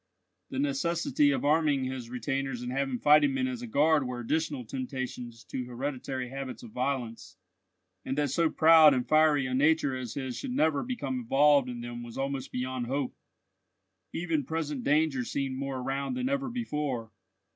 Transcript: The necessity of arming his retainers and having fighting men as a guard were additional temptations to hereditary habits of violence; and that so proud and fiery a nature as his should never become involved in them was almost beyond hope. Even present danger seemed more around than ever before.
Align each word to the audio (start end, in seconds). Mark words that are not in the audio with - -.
The 0.49 0.57
necessity 0.57 1.29
of 1.29 1.45
arming 1.45 1.83
his 1.83 2.09
retainers 2.09 2.63
and 2.63 2.71
having 2.71 2.97
fighting 2.97 3.35
men 3.35 3.47
as 3.47 3.61
a 3.61 3.67
guard 3.67 4.07
were 4.07 4.19
additional 4.19 4.65
temptations 4.65 5.43
to 5.43 5.65
hereditary 5.65 6.29
habits 6.29 6.63
of 6.63 6.71
violence; 6.71 7.37
and 8.03 8.17
that 8.17 8.31
so 8.31 8.49
proud 8.49 8.95
and 8.95 9.07
fiery 9.07 9.45
a 9.45 9.53
nature 9.53 9.95
as 9.95 10.15
his 10.15 10.35
should 10.35 10.53
never 10.55 10.81
become 10.81 11.19
involved 11.19 11.69
in 11.69 11.81
them 11.81 12.01
was 12.01 12.17
almost 12.17 12.51
beyond 12.51 12.87
hope. 12.87 13.13
Even 14.11 14.43
present 14.43 14.83
danger 14.83 15.23
seemed 15.23 15.55
more 15.55 15.77
around 15.77 16.15
than 16.15 16.29
ever 16.29 16.49
before. 16.49 17.11